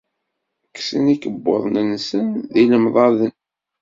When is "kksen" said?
0.75-1.05